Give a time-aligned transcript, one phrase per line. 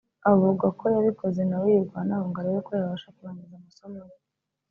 [0.31, 4.15] Avuga ko yabikoze nawe yirwanaho ngo arebe ko yabasha kurangiza amasomo ye